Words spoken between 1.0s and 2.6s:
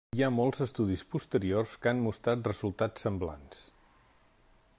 posteriors que han mostrat